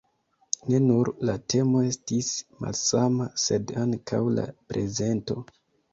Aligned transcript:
Ne 0.69 0.77
nur 0.85 1.11
la 1.29 1.35
temo 1.53 1.83
estis 1.89 2.31
malsama, 2.65 3.29
sed 3.47 3.75
ankaŭ 3.83 4.23
la 4.39 4.51
prezento. 4.73 5.39